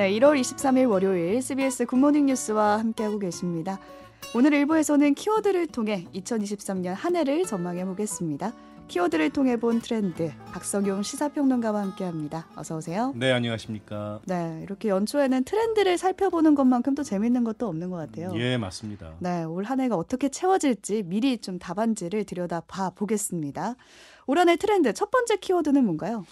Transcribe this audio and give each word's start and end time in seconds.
네, 0.00 0.10
1월 0.12 0.40
23일 0.40 0.88
월요일 0.88 1.42
CBS 1.42 1.84
굿모닝 1.84 2.24
뉴스와 2.24 2.78
함께하고 2.78 3.18
계십니다. 3.18 3.78
오늘 4.34 4.54
일부에서는 4.54 5.12
키워드를 5.12 5.66
통해 5.66 6.06
2023년 6.14 6.94
한 6.94 7.16
해를 7.16 7.44
전망해 7.44 7.84
보겠습니다. 7.84 8.54
키워드를 8.88 9.28
통해 9.28 9.58
본 9.58 9.82
트렌드 9.82 10.32
박성용 10.52 11.02
시사평론가와 11.02 11.82
함께합니다. 11.82 12.46
어서 12.56 12.78
오세요. 12.78 13.12
네, 13.14 13.30
안녕하십니까. 13.30 14.20
네, 14.24 14.60
이렇게 14.62 14.88
연초에는 14.88 15.44
트렌드를 15.44 15.98
살펴보는 15.98 16.54
것만큼 16.54 16.94
또 16.94 17.02
재밌는 17.02 17.44
것도 17.44 17.68
없는 17.68 17.90
것 17.90 17.96
같아요. 17.98 18.32
예, 18.36 18.56
맞습니다. 18.56 19.12
네, 19.18 19.44
올 19.44 19.64
한 19.64 19.80
해가 19.80 19.96
어떻게 19.96 20.30
채워질지 20.30 21.02
미리 21.08 21.36
좀 21.36 21.58
답안지를 21.58 22.24
들여다 22.24 22.62
봐 22.66 22.88
보겠습니다. 22.88 23.76
올 24.26 24.38
한해 24.38 24.56
트렌드 24.56 24.94
첫 24.94 25.10
번째 25.10 25.36
키워드는 25.36 25.84
뭔가요? 25.84 26.24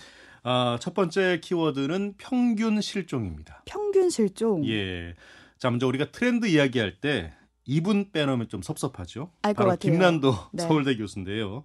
아, 0.43 0.79
첫 0.81 0.95
번째 0.95 1.41
키워드는 1.43 2.15
평균 2.19 2.81
실종입니다. 2.81 3.63
평균 3.67 4.11
실종. 4.11 4.67
예. 4.69 5.15
자, 5.59 5.71
먼저 5.71 5.87
우리가 5.87 6.11
트렌드 6.13 6.47
이야기할 6.47 7.01
때 7.01 7.33
이분 7.65 8.11
빼놓으면 8.13 8.49
좀 8.49 8.63
섭섭하죠. 8.63 9.31
알 9.43 9.55
것 9.55 9.59
바로 9.65 9.71
같아요. 9.71 9.93
김난도 9.93 10.35
네. 10.53 10.63
서울대 10.67 10.97
교수인데요. 10.97 11.65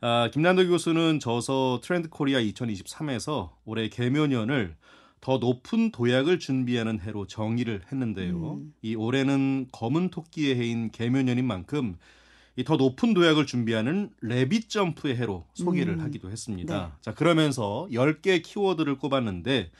아, 0.00 0.28
김난도 0.32 0.66
교수는 0.68 1.20
저서 1.20 1.80
트렌드 1.82 2.08
코리아 2.08 2.40
2023에서 2.40 3.50
올해 3.64 3.88
계묘년을 3.88 4.76
더 5.20 5.38
높은 5.38 5.90
도약을 5.90 6.38
준비하는 6.38 7.00
해로 7.00 7.26
정의를 7.26 7.82
했는데요. 7.90 8.54
음. 8.54 8.74
이 8.82 8.94
올해는 8.94 9.68
검은 9.72 10.10
토끼의 10.10 10.56
해인 10.56 10.90
계묘년인 10.90 11.46
만큼 11.46 11.96
이 11.96 11.96
더 12.62 12.76
높은 12.76 13.14
도약을 13.14 13.46
준비하는 13.46 14.10
rabbit 14.20 14.70
jump의 14.70 15.16
해로 15.16 15.46
소개를 15.54 15.94
음. 15.94 16.00
하기도 16.00 16.30
했습니다. 16.30 16.86
네. 16.86 16.92
자, 17.00 17.14
그러면서 17.14 17.88
10개 17.90 18.42
키워드를 18.44 18.98
꼽았는데 18.98 19.72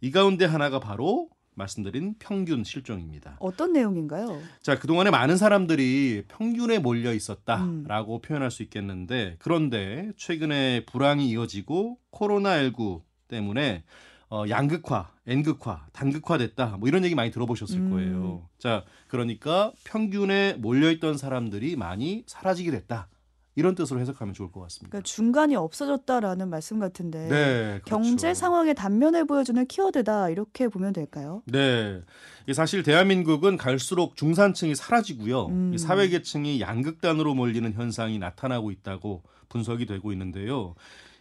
이 0.00 0.10
가운데 0.12 0.44
하나가 0.44 0.78
바로 0.78 1.28
말씀드린 1.54 2.14
평균 2.18 2.62
실종입니다. 2.64 3.36
어떤 3.40 3.72
내용인가요? 3.72 4.40
자, 4.62 4.78
그동안에 4.78 5.10
많은 5.10 5.36
사람들이 5.36 6.24
평균에 6.28 6.78
몰려 6.78 7.10
음. 7.10 7.16
있었다라고 7.16 8.20
표현할 8.20 8.50
수 8.50 8.62
있겠는데 8.62 9.36
그런데 9.40 10.12
최근에 10.16 10.84
불황이 10.86 11.28
이어지고 11.28 11.98
코로나19 12.12 13.02
때문에 13.28 13.84
어, 14.30 14.44
양극화, 14.48 15.10
N극화, 15.26 15.86
단극화됐다. 15.92 16.76
뭐 16.78 16.88
이런 16.88 17.04
얘기 17.04 17.16
많이 17.16 17.32
들어보셨을 17.32 17.78
음. 17.78 17.90
거예요. 17.90 18.48
자, 18.58 18.84
그러니까 19.08 19.72
평균에 19.84 20.54
몰려있던 20.54 21.18
사람들이 21.18 21.74
많이 21.76 22.22
사라지게 22.26 22.70
됐다. 22.70 23.08
이런 23.56 23.74
뜻으로 23.74 23.98
해석하면 23.98 24.32
좋을 24.32 24.52
것 24.52 24.60
같습니다. 24.60 24.90
그러니까 24.90 25.04
중간이 25.04 25.56
없어졌다라는 25.56 26.48
말씀 26.48 26.78
같은데 26.78 27.28
네, 27.28 27.80
그렇죠. 27.84 27.84
경제 27.84 28.32
상황의 28.32 28.76
단면을 28.76 29.26
보여주는 29.26 29.66
키워드다 29.66 30.30
이렇게 30.30 30.68
보면 30.68 30.92
될까요? 30.92 31.42
네. 31.46 32.00
이 32.48 32.54
사실 32.54 32.84
대한민국은 32.84 33.56
갈수록 33.56 34.16
중산층이 34.16 34.76
사라지고요. 34.76 35.46
음. 35.46 35.74
이 35.74 35.78
사회 35.78 36.08
계층이 36.08 36.60
양극단으로 36.60 37.34
몰리는 37.34 37.72
현상이 37.72 38.20
나타나고 38.20 38.70
있다고 38.70 39.24
분석이 39.48 39.84
되고 39.86 40.12
있는데요. 40.12 40.76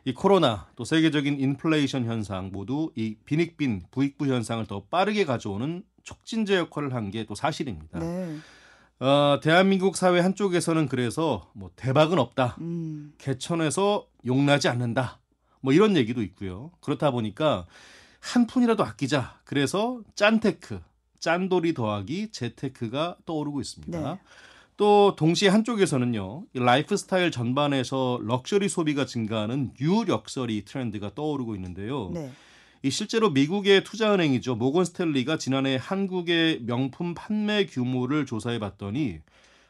이 0.05 0.13
코로나 0.13 0.67
또 0.75 0.83
세계적인 0.85 1.39
인플레이션 1.39 2.05
현상 2.05 2.49
모두 2.51 2.91
이 2.95 3.15
빈익빈 3.25 3.83
부익부 3.91 4.27
현상을 4.27 4.65
더 4.65 4.83
빠르게 4.85 5.25
가져오는 5.25 5.83
촉진제 6.03 6.55
역할을 6.55 6.93
한 6.93 7.11
게 7.11 7.25
또 7.25 7.35
사실입니다. 7.35 7.99
네. 7.99 8.37
어, 8.99 9.39
대한민국 9.41 9.95
사회 9.95 10.19
한쪽에서는 10.19 10.87
그래서 10.87 11.49
뭐 11.53 11.69
대박은 11.75 12.17
없다. 12.19 12.57
음. 12.59 13.13
개천에서 13.17 14.07
용나지 14.25 14.67
않는다. 14.67 15.19
뭐 15.61 15.73
이런 15.73 15.95
얘기도 15.95 16.21
있고요. 16.23 16.71
그렇다 16.81 17.11
보니까 17.11 17.65
한 18.19 18.47
푼이라도 18.47 18.83
아끼자. 18.83 19.39
그래서 19.45 20.01
짠테크, 20.15 20.81
짠돌이 21.19 21.73
더하기 21.73 22.31
재테크가 22.31 23.17
떠오르고 23.25 23.61
있습니다. 23.61 24.13
네. 24.13 24.19
또 24.79 25.13
동시에 25.17 25.49
한쪽에서는요. 25.49 26.43
이 26.53 26.59
라이프 26.59 26.95
스타일 26.95 27.31
전반에서 27.31 28.17
럭셔리 28.23 28.69
소비가 28.69 29.05
증가하는 29.05 29.73
new 29.81 30.00
럭셔리 30.00 30.63
트렌드가 30.63 31.11
떠오르고 31.13 31.53
있는데요. 31.55 32.09
네. 32.13 32.31
이 32.81 32.89
실제로 32.89 33.29
미국의 33.29 33.83
투자은행이죠. 33.83 34.55
모건 34.55 34.85
스탠리가 34.85 35.37
지난해 35.37 35.77
한국의 35.81 36.61
명품 36.61 37.13
판매 37.13 37.65
규모를 37.65 38.25
조사해 38.25 38.57
봤더니 38.59 39.19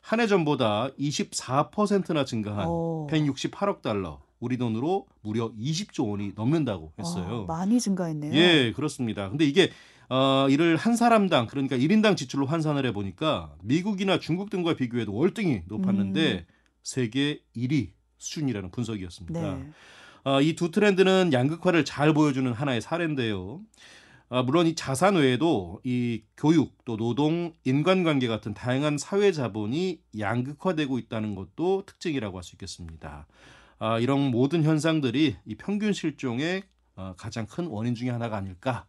한 0.01 0.19
해 0.19 0.27
전보다 0.27 0.89
24%나 0.99 2.23
증가한 2.23 2.65
어. 2.67 3.07
168억 3.09 3.81
달러, 3.81 4.21
우리 4.39 4.57
돈으로 4.59 5.07
무려 5.21 5.51
20조 5.59 6.07
원이 6.07 6.33
넘는다고 6.35 6.91
했어요. 6.99 7.47
아, 7.49 7.51
많이 7.51 7.79
증가했네요. 7.79 8.31
예, 8.35 8.73
그렇습니다. 8.73 9.27
근데 9.29 9.45
이게 9.45 9.71
어, 10.09 10.47
이를 10.49 10.75
한 10.75 10.95
사람당 10.95 11.47
그러니까 11.47 11.77
1인당 11.77 12.17
지출로 12.17 12.45
환산을 12.47 12.85
해 12.85 12.91
보니까 12.91 13.55
미국이나 13.61 14.19
중국 14.19 14.49
등과 14.49 14.73
비교해도 14.75 15.13
월등히 15.13 15.61
높았는데 15.67 16.45
세계 16.83 17.41
1위 17.55 17.91
수준이라는 18.17 18.71
분석이었습니다. 18.71 19.55
네. 19.55 19.69
어, 20.23 20.41
이두 20.41 20.71
트렌드는 20.71 21.31
양극화를 21.31 21.85
잘 21.85 22.13
보여주는 22.13 22.51
하나의 22.51 22.81
사례인데요. 22.81 23.61
아, 24.31 24.43
물론 24.43 24.67
이 24.67 24.75
자산 24.75 25.15
외에도 25.15 25.79
이 25.83 26.21
교육 26.37 26.77
또 26.85 26.97
노동, 26.97 27.53
인간관계 27.63 28.27
같은 28.27 28.53
다양한 28.53 28.97
사회 28.97 29.31
자본이 29.31 30.01
양극화되고 30.19 30.99
있다는 30.99 31.33
것도 31.35 31.83
특징이라고 31.85 32.37
할 32.37 32.43
수 32.43 32.55
있겠습니다. 32.55 33.27
아, 33.79 33.97
이런 33.99 34.19
모든 34.29 34.63
현상들이 34.63 35.35
이 35.45 35.55
평균 35.55 35.93
실종의 35.93 36.63
어, 36.95 37.13
가장 37.17 37.45
큰 37.47 37.67
원인 37.67 37.95
중에 37.95 38.09
하나가 38.09 38.37
아닐까 38.37 38.85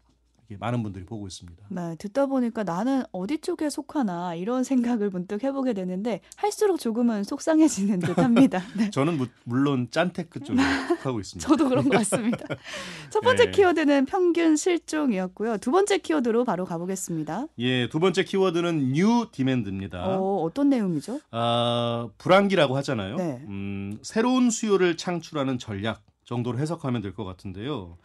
많은 0.58 0.82
분들이 0.82 1.04
보고 1.04 1.26
있습니다. 1.26 1.64
네, 1.68 1.96
듣다 1.98 2.26
보니까 2.26 2.64
나는 2.64 3.02
어디 3.12 3.38
쪽에 3.38 3.70
속하나 3.70 4.34
이런 4.34 4.64
생각을 4.64 5.10
문득 5.10 5.44
해보게 5.44 5.72
되는데 5.72 6.20
할수록 6.36 6.78
조금은 6.78 7.24
속상해지는 7.24 8.00
듯합니다. 8.00 8.62
네. 8.76 8.90
저는 8.90 9.18
무- 9.18 9.26
물론 9.44 9.88
짠테크 9.90 10.40
쪽에 10.40 10.58
하고 11.02 11.20
있습니다. 11.20 11.48
저도 11.48 11.68
그런 11.68 11.84
것 11.88 11.90
같습니다. 11.98 12.44
첫 13.10 13.20
번째 13.20 13.46
네. 13.46 13.50
키워드는 13.50 14.06
평균 14.06 14.56
실종이었고요. 14.56 15.58
두 15.58 15.70
번째 15.70 15.98
키워드로 15.98 16.44
바로 16.44 16.64
가보겠습니다. 16.64 17.46
예, 17.58 17.88
두 17.88 18.00
번째 18.00 18.24
키워드는 18.24 18.92
new 18.92 19.28
demand입니다. 19.32 20.18
어, 20.18 20.42
어떤 20.42 20.68
내용이죠? 20.70 21.20
아, 21.30 22.08
불황기라고 22.18 22.76
하잖아요. 22.78 23.16
네. 23.16 23.42
음, 23.46 23.98
새로운 24.02 24.50
수요를 24.50 24.96
창출하는 24.96 25.58
전략 25.58 26.02
정도로 26.24 26.58
해석하면 26.58 27.02
될 27.02 27.10
것 27.14 27.24
같은데요. 27.24 27.98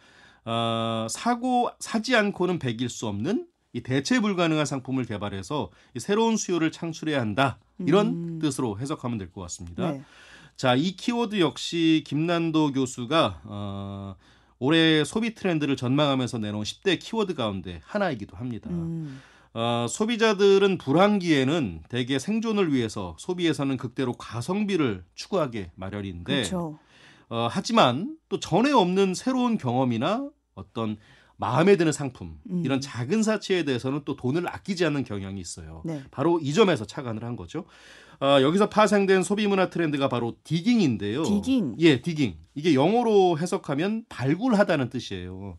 아, 0.48 1.06
사고 1.10 1.68
사지 1.80 2.14
않고는 2.16 2.58
배길 2.58 2.88
수 2.88 3.06
없는 3.08 3.46
이 3.72 3.82
대체 3.82 4.20
불가능한 4.20 4.64
상품을 4.64 5.04
개발해서 5.04 5.70
이 5.94 6.00
새로운 6.00 6.36
수요를 6.36 6.72
창출해야 6.72 7.20
한다. 7.20 7.58
이런 7.80 8.06
음. 8.06 8.38
뜻으로 8.40 8.78
해석하면 8.78 9.18
될 9.18 9.30
것 9.30 9.42
같습니다. 9.42 9.90
네. 9.90 10.02
자, 10.56 10.74
이 10.74 10.92
키워드 10.92 11.40
역시 11.40 12.02
김난도 12.06 12.72
교수가 12.72 13.42
어, 13.44 14.16
올해 14.58 15.04
소비 15.04 15.34
트렌드를 15.34 15.76
전망하면서 15.76 16.38
내놓은 16.38 16.62
10대 16.62 16.98
키워드 16.98 17.34
가운데 17.34 17.80
하나이기도 17.84 18.36
합니다. 18.38 18.70
음, 18.70 19.20
어, 19.52 19.86
소비자들은 19.90 20.78
불황기에는 20.78 21.82
대개 21.90 22.18
생존을 22.18 22.72
위해서 22.72 23.14
소비에서는 23.18 23.76
극대로 23.76 24.14
가성비를 24.14 25.04
추구하게 25.14 25.72
마련인데 25.74 26.32
그렇죠. 26.36 26.78
어, 27.28 27.48
하지만 27.50 28.16
또 28.30 28.40
전에 28.40 28.70
없는 28.72 29.12
새로운 29.14 29.58
경험이나 29.58 30.30
어떤 30.56 30.96
마음에 31.36 31.76
드는 31.76 31.92
상품 31.92 32.38
음. 32.50 32.62
이런 32.64 32.80
작은 32.80 33.22
사치에 33.22 33.64
대해서는 33.64 34.00
또 34.04 34.16
돈을 34.16 34.48
아끼지 34.48 34.84
않는 34.86 35.04
경향이 35.04 35.40
있어요. 35.40 35.82
네. 35.84 36.02
바로 36.10 36.40
이 36.40 36.52
점에서 36.52 36.84
착안을 36.84 37.22
한 37.22 37.36
거죠. 37.36 37.66
어, 38.20 38.40
여기서 38.40 38.70
파생된 38.70 39.22
소비 39.22 39.46
문화 39.46 39.68
트렌드가 39.68 40.08
바로 40.08 40.36
디깅인데요. 40.42 41.22
디깅. 41.22 41.76
예, 41.78 42.00
디깅. 42.00 42.36
이게 42.54 42.74
영어로 42.74 43.38
해석하면 43.38 44.06
발굴하다는 44.08 44.88
뜻이에요. 44.88 45.56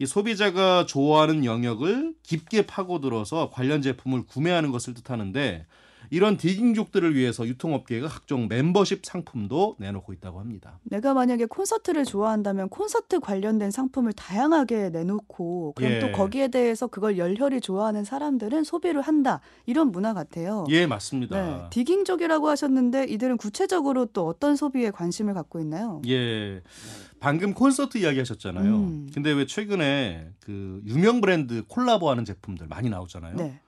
이 0.00 0.06
소비자가 0.06 0.86
좋아하는 0.86 1.44
영역을 1.44 2.14
깊게 2.22 2.66
파고들어서 2.66 3.50
관련 3.50 3.82
제품을 3.82 4.24
구매하는 4.26 4.70
것을 4.70 4.94
뜻하는데 4.94 5.66
이런 6.10 6.36
디깅족들을 6.36 7.14
위해서 7.14 7.46
유통업계가 7.46 8.08
각종 8.08 8.48
멤버십 8.48 9.04
상품도 9.04 9.76
내놓고 9.78 10.12
있다고 10.12 10.40
합니다. 10.40 10.80
내가 10.84 11.14
만약에 11.14 11.46
콘서트를 11.46 12.04
좋아한다면 12.04 12.68
콘서트 12.68 13.20
관련된 13.20 13.70
상품을 13.70 14.12
다양하게 14.12 14.90
내놓고 14.90 15.74
그럼 15.76 15.92
예. 15.92 16.00
또 16.00 16.12
거기에 16.12 16.48
대해서 16.48 16.86
그걸 16.86 17.18
열혈히 17.18 17.60
좋아하는 17.60 18.04
사람들은 18.04 18.64
소비를 18.64 19.02
한다 19.02 19.40
이런 19.66 19.90
문화 19.92 20.14
같아요. 20.14 20.64
예, 20.68 20.80
네, 20.80 20.86
맞습니다. 20.86 21.68
디깅족이라고 21.70 22.48
하셨는데 22.48 23.04
이들은 23.04 23.36
구체적으로 23.36 24.06
또 24.06 24.26
어떤 24.26 24.56
소비에 24.56 24.90
관심을 24.90 25.34
갖고 25.34 25.60
있나요? 25.60 26.00
예. 26.08 26.62
방금 27.20 27.52
콘서트 27.52 27.98
이야기 27.98 28.18
하셨잖아요. 28.18 28.76
음. 28.76 29.10
근데 29.12 29.32
왜 29.32 29.44
최근에 29.44 30.30
그 30.40 30.80
유명 30.86 31.20
브랜드 31.20 31.64
콜라보하는 31.66 32.24
제품들 32.24 32.68
많이 32.68 32.88
나오잖아요. 32.88 33.36
네. 33.36 33.60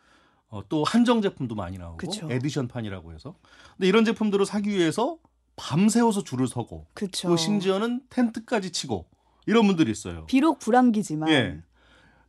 어, 0.50 0.62
또 0.68 0.84
한정 0.84 1.22
제품도 1.22 1.54
많이 1.54 1.78
나오고 1.78 1.96
그쵸. 1.96 2.28
edition판이라고 2.30 3.12
해서. 3.12 3.34
근데 3.76 3.88
이런 3.88 4.04
제품들을 4.04 4.44
사기 4.44 4.70
위해서 4.70 5.18
밤새워서 5.56 6.24
줄을 6.24 6.46
서고 6.48 6.86
그렇죠. 6.94 7.28
또 7.28 7.36
심지어는 7.36 8.02
텐트까지 8.10 8.72
치고 8.72 9.06
이런 9.46 9.66
분들이 9.66 9.90
있어요. 9.90 10.26
비록 10.26 10.58
불황기지만 10.58 11.28
예. 11.28 11.60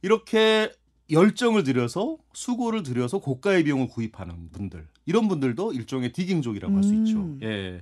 이렇게 0.02 0.72
열정을 1.10 1.64
들여서 1.64 2.18
수고를 2.34 2.84
들여서 2.84 3.20
고가의 3.20 3.64
비용을 3.64 3.88
구입하는 3.88 4.50
분들 4.52 4.88
이런 5.06 5.28
분들도 5.28 5.74
일종의 5.74 6.14
digging족이라고 6.14 6.76
할수 6.76 6.94
있죠. 6.96 7.18
음. 7.18 7.40
예. 7.44 7.82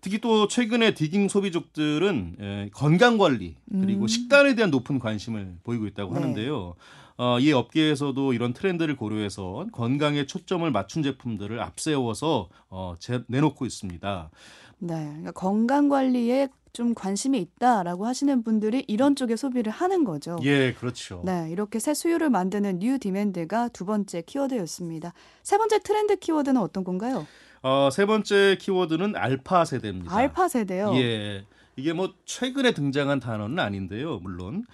특히 0.00 0.18
또 0.20 0.46
최근에 0.46 0.94
digging 0.94 1.28
소비족들은 1.28 2.36
예, 2.40 2.70
건강 2.72 3.18
관리 3.18 3.56
그리고 3.68 4.02
음. 4.02 4.06
식단에 4.06 4.54
대한 4.54 4.70
높은 4.70 4.98
관심을 4.98 5.56
보이고 5.64 5.86
있다고 5.86 6.14
네. 6.14 6.20
하는데요. 6.20 6.74
어, 7.18 7.40
이 7.40 7.52
업계에서도 7.52 8.32
이런 8.32 8.52
트렌드를 8.52 8.96
고려해서 8.96 9.66
건강에 9.72 10.24
초점을 10.24 10.70
맞춘 10.70 11.02
제품들을 11.02 11.60
앞세워서 11.60 12.48
어, 12.70 12.94
제, 13.00 13.22
내놓고 13.26 13.66
있습니다. 13.66 14.30
네, 14.78 14.94
그러니까 14.94 15.32
건강 15.32 15.88
관리에 15.88 16.48
좀 16.72 16.94
관심이 16.94 17.40
있다라고 17.40 18.06
하시는 18.06 18.44
분들이 18.44 18.84
이런 18.86 19.16
쪽에 19.16 19.34
소비를 19.34 19.72
하는 19.72 20.04
거죠. 20.04 20.38
예, 20.44 20.72
그렇죠. 20.74 21.22
네, 21.24 21.48
이렇게 21.50 21.80
새 21.80 21.92
수요를 21.92 22.30
만드는 22.30 22.78
new 22.78 23.00
demand가 23.00 23.68
두 23.68 23.84
번째 23.84 24.22
키워드였습니다. 24.22 25.12
세 25.42 25.58
번째 25.58 25.80
트렌드 25.80 26.16
키워드는 26.16 26.60
어떤 26.60 26.84
건가요? 26.84 27.26
어, 27.62 27.88
세 27.90 28.06
번째 28.06 28.56
키워드는 28.60 29.16
알파 29.16 29.64
세대입니다. 29.64 30.14
알파 30.14 30.46
세대요. 30.46 30.92
예. 30.94 31.44
이게 31.78 31.92
뭐 31.92 32.12
최근에 32.24 32.72
등장한 32.72 33.20
단어는 33.20 33.58
아닌데요. 33.58 34.18
물론 34.18 34.64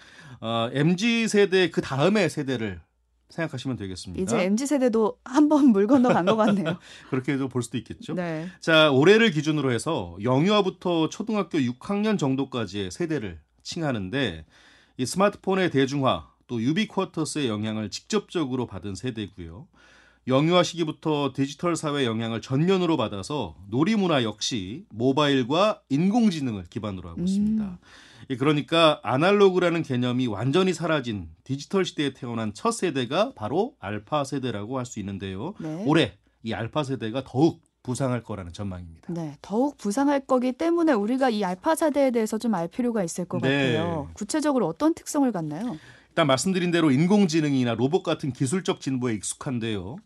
어, 0.40 0.68
MZ 0.72 1.28
세대 1.28 1.70
그 1.70 1.80
다음의 1.80 2.30
세대를 2.30 2.80
생각하시면 3.28 3.76
되겠습니다. 3.76 4.22
이제 4.22 4.44
MZ 4.44 4.66
세대도 4.66 5.18
한 5.24 5.48
번 5.48 5.66
물 5.66 5.86
건너간 5.86 6.24
것 6.24 6.36
같네요. 6.36 6.78
그렇게도 7.10 7.48
볼 7.48 7.62
수도 7.62 7.76
있겠죠. 7.78 8.14
네. 8.14 8.48
자, 8.60 8.90
올해를 8.90 9.30
기준으로 9.32 9.72
해서 9.72 10.16
영유아부터 10.22 11.08
초등학교 11.10 11.58
6학년 11.58 12.18
정도까지의 12.18 12.90
세대를 12.90 13.40
칭하는데 13.62 14.46
이 14.96 15.06
스마트폰의 15.06 15.70
대중화 15.70 16.30
또 16.46 16.62
유비쿼터스의 16.62 17.48
영향을 17.48 17.90
직접적으로 17.90 18.66
받은 18.66 18.94
세대고요. 18.94 19.66
영유아 20.26 20.62
시기부터 20.62 21.32
디지털 21.34 21.76
사회 21.76 22.06
영향을 22.06 22.40
전면으로 22.40 22.96
받아서 22.96 23.56
놀이 23.68 23.94
문화 23.94 24.22
역시 24.22 24.86
모바일과 24.90 25.82
인공지능을 25.90 26.64
기반으로 26.70 27.10
하고 27.10 27.20
음. 27.20 27.24
있습니다. 27.26 27.78
이 28.30 28.36
그러니까 28.36 29.00
아날로그라는 29.02 29.82
개념이 29.82 30.28
완전히 30.28 30.72
사라진 30.72 31.28
디지털 31.44 31.84
시대에 31.84 32.14
태어난 32.14 32.54
첫 32.54 32.70
세대가 32.70 33.32
바로 33.34 33.74
알파 33.80 34.24
세대라고 34.24 34.78
할 34.78 34.86
수 34.86 34.98
있는데요. 35.00 35.52
네. 35.60 35.82
올해 35.86 36.14
이 36.42 36.54
알파 36.54 36.84
세대가 36.84 37.22
더욱 37.26 37.60
부상할 37.82 38.22
거라는 38.22 38.54
전망입니다. 38.54 39.12
네, 39.12 39.36
더욱 39.42 39.76
부상할 39.76 40.20
거기 40.26 40.52
때문에 40.52 40.92
우리가 40.94 41.28
이 41.28 41.44
알파 41.44 41.74
세대에 41.74 42.10
대해서 42.12 42.38
좀 42.38 42.54
알 42.54 42.66
필요가 42.66 43.04
있을 43.04 43.26
것 43.26 43.42
네. 43.42 43.74
같아요. 43.74 44.08
구체적으로 44.14 44.66
어떤 44.68 44.94
특성을 44.94 45.30
갖나요? 45.30 45.76
일단 46.08 46.26
말씀드린 46.26 46.70
대로 46.70 46.90
인공지능이나 46.90 47.74
로봇 47.74 48.02
같은 48.04 48.32
기술적 48.32 48.80
진보에 48.80 49.12
익숙한데요. 49.14 49.96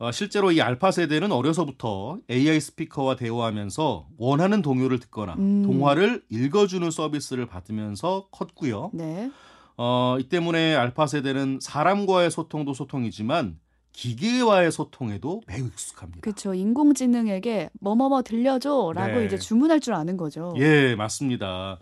어, 0.00 0.10
실제로 0.12 0.50
이 0.50 0.62
알파 0.62 0.90
세대는 0.90 1.30
어려서부터 1.30 2.20
AI 2.30 2.58
스피커와 2.58 3.16
대화하면서 3.16 4.08
원하는 4.16 4.62
동요를 4.62 4.98
듣거나 4.98 5.34
음. 5.34 5.62
동화를 5.62 6.22
읽어주는 6.30 6.90
서비스를 6.90 7.44
받으면서 7.44 8.28
컸고요. 8.30 8.92
네. 8.94 9.30
어, 9.76 10.16
이 10.18 10.24
때문에 10.24 10.74
알파 10.74 11.06
세대는 11.06 11.58
사람과의 11.60 12.30
소통도 12.30 12.72
소통이지만 12.72 13.58
기계와의 13.92 14.72
소통에도 14.72 15.42
매우 15.46 15.66
익숙합니다. 15.66 16.22
그렇죠. 16.22 16.54
인공지능에게 16.54 17.68
뭐뭐뭐 17.80 18.22
들려줘라고 18.22 19.18
네. 19.18 19.26
이제 19.26 19.36
주문할 19.36 19.80
줄 19.80 19.92
아는 19.92 20.16
거죠. 20.16 20.54
예, 20.56 20.94
맞습니다. 20.94 21.78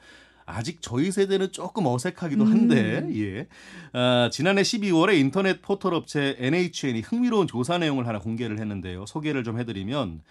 아직 0.48 0.80
저희 0.80 1.12
세대는 1.12 1.52
조금 1.52 1.86
어색하기도 1.86 2.42
음. 2.42 2.50
한데, 2.50 3.06
예. 3.14 3.46
아, 3.92 4.30
지난해 4.32 4.62
12월에 4.62 5.18
인터넷 5.18 5.60
포털 5.60 5.94
업체 5.94 6.36
NHN이 6.38 7.02
흥미로운 7.02 7.46
조사 7.46 7.76
내용을 7.78 8.06
하나 8.06 8.18
공개를 8.18 8.58
했는데요. 8.58 9.04
소개를 9.06 9.44
좀 9.44 9.60
해드리면, 9.60 10.22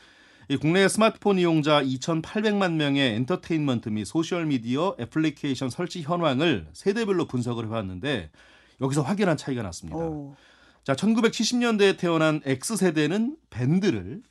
이 0.50 0.58
국내 0.58 0.88
스마트폰 0.88 1.38
이용자 1.38 1.84
2,800만 1.84 2.74
명의 2.74 3.14
엔터테인먼트 3.16 3.90
및 3.90 4.06
소셜미디어 4.06 4.96
애플리케이션 5.00 5.69
설치 5.69 6.02
현황을 6.02 6.68
세대별로 6.74 7.28
분석을 7.28 7.66
해봤는데, 7.66 8.31
여기서 8.81 9.04
확연한 9.04 9.38
차이가 9.38 9.62
났습니다. 9.62 9.98
오. 9.98 10.36
자, 10.84 10.94
1970년대에 10.94 11.98
태어난 11.98 12.42
X세대는 12.44 13.38
밴드를, 13.50 14.22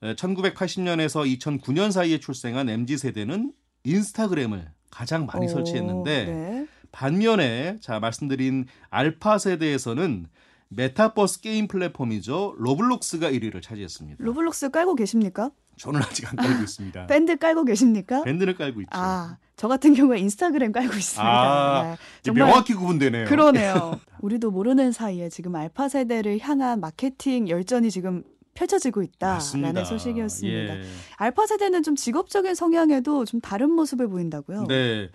1980년에서 0.00 1.38
2009년 1.38 1.92
사이에 1.92 2.18
출생한 2.18 2.68
MZ세대는 2.68 3.52
인스타그램을 3.84 4.68
가장 4.92 5.26
많이 5.26 5.46
오, 5.46 5.48
설치했는데 5.48 6.24
네. 6.26 6.66
반면에 6.92 7.78
자 7.80 7.98
말씀드린 7.98 8.66
알파 8.90 9.38
세대에서는 9.38 10.26
메타버스 10.68 11.40
게임 11.40 11.66
플랫폼이죠 11.66 12.54
로블록스가 12.58 13.30
1위를 13.32 13.62
차지했습니다. 13.62 14.22
로블록스 14.22 14.70
깔고 14.70 14.94
계십니까? 14.94 15.50
저는 15.78 16.00
아직 16.00 16.30
안 16.30 16.36
깔고 16.36 16.62
있습니다. 16.62 17.06
밴드 17.08 17.36
깔고 17.36 17.64
계십니까? 17.64 18.22
밴드는 18.22 18.54
깔고 18.54 18.80
있죠. 18.82 18.90
아, 18.92 19.38
저 19.56 19.68
같은 19.68 19.94
경우에 19.94 20.18
인스타그램 20.18 20.72
깔고 20.72 20.94
있습니다. 20.94 21.22
아, 21.26 21.82
네. 21.82 21.96
정말 22.22 22.46
명확히 22.48 22.74
구분되네요. 22.74 23.26
그러네요. 23.26 23.98
우리도 24.20 24.50
모르는 24.50 24.92
사이에 24.92 25.30
지금 25.30 25.54
알파 25.56 25.88
세대를 25.88 26.38
향한 26.40 26.80
마케팅 26.80 27.48
열전이 27.48 27.90
지금 27.90 28.22
펼쳐지고 28.54 29.02
있다라는 29.02 29.36
맞습니다. 29.36 29.84
소식이었습니다. 29.84 30.78
예. 30.78 30.82
알파 31.16 31.46
세대는 31.46 31.82
좀 31.82 31.96
직업적인 31.96 32.54
성향에도 32.54 33.24
좀 33.24 33.40
다른 33.40 33.70
모습을 33.70 34.08
보인다고요. 34.08 34.66
네. 34.66 35.08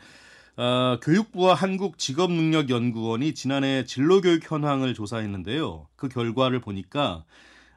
어, 0.57 0.99
교육부와 1.03 1.53
한국직업능력연구원이 1.53 3.35
지난해 3.35 3.85
진로교육 3.85 4.51
현황을 4.51 4.95
조사했는데요. 4.95 5.87
그 5.95 6.09
결과를 6.09 6.61
보니까 6.61 7.25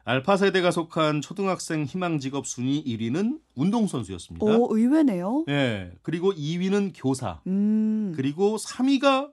알파 0.03 0.35
세대가 0.35 0.71
속한 0.71 1.21
초등학생 1.21 1.83
희망 1.83 2.17
직업 2.17 2.47
순위 2.47 2.83
1위는 2.83 3.39
운동선수였습니다. 3.53 4.43
오, 4.43 4.75
의외네요. 4.75 5.45
예. 5.47 5.91
그리고 6.01 6.33
2위는 6.33 6.93
교사. 6.95 7.39
음. 7.45 8.13
그리고 8.15 8.57
3위가 8.57 9.29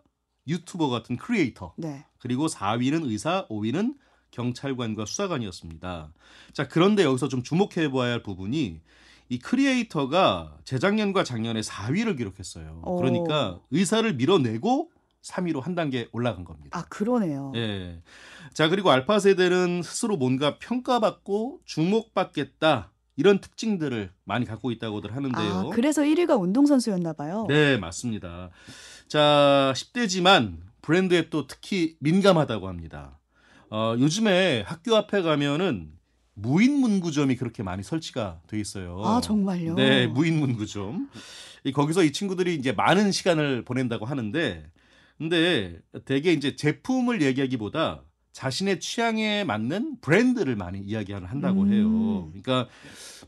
유튜버 0.47 0.89
같은 0.89 1.17
크리에이터. 1.17 1.73
네. 1.79 2.05
그리고 2.19 2.49
4위는 2.49 3.07
의사, 3.09 3.47
5위는 3.49 3.95
경찰관과 4.31 5.07
수사관이었습니다. 5.07 6.13
자, 6.53 6.69
그런데 6.69 7.05
여기서 7.05 7.29
좀 7.29 7.43
주목해 7.43 7.91
봐야 7.91 8.13
할 8.13 8.23
부분이 8.23 8.81
이 9.31 9.39
크리에이터가 9.39 10.59
재작년과 10.65 11.25
작년에 11.25 11.61
4위를 11.61 12.17
기록했어요. 12.17 12.83
오. 12.85 12.97
그러니까 12.97 13.61
의사를 13.71 14.11
밀어내고 14.15 14.91
3위로 15.23 15.61
한 15.61 15.75
단계 15.75 16.09
올라간 16.13 16.45
겁니다. 16.45 16.79
아, 16.79 16.85
그러네요. 16.89 17.53
예. 17.57 18.01
자, 18.55 18.69
그리고 18.69 18.91
알파 18.91 19.19
세대는 19.19 19.83
스스로 19.83 20.17
뭔가 20.17 20.59
평가받고 20.59 21.61
주목받겠다. 21.65 22.93
이런 23.17 23.41
특징들을 23.41 24.13
많이 24.25 24.47
갖고 24.47 24.71
있다고들 24.71 25.15
하는데요. 25.15 25.53
아, 25.53 25.71
그래서 25.75 26.03
1위가 26.03 26.41
운동선수였나 26.41 27.15
봐요. 27.15 27.47
네, 27.49 27.77
맞습니다. 27.77 28.51
자, 29.09 29.73
10대지만 29.75 30.59
브랜드에 30.83 31.29
또 31.29 31.47
특히 31.47 31.97
민감하다고 31.99 32.69
합니다. 32.69 33.19
어, 33.71 33.95
요즘에 33.99 34.63
학교 34.67 34.97
앞에 34.97 35.23
가면은 35.23 35.93
무인 36.35 36.79
문구점이 36.81 37.37
그렇게 37.37 37.63
많이 37.63 37.83
설치가 37.83 38.41
돼 38.47 38.59
있어요. 38.61 39.03
아, 39.05 39.21
정말요? 39.21 39.75
네, 39.75 40.07
무인 40.07 40.39
문구점. 40.39 41.11
이 41.65 41.73
거기서 41.73 42.05
이 42.05 42.13
친구들이 42.13 42.55
이제 42.55 42.73
많은 42.73 43.11
시간을 43.11 43.65
보낸다고 43.65 44.07
하는데, 44.07 44.71
근데 45.19 45.81
대개 46.05 46.33
이제 46.33 46.55
제품을 46.55 47.23
얘기하기보다 47.23 48.05
자신의 48.39 48.79
취향에 48.79 49.43
맞는 49.43 49.97
브랜드를 50.01 50.55
많이 50.55 50.79
이야기한다고 50.79 51.63
음. 51.63 51.73
해요. 51.73 52.29
그러니까 52.31 52.69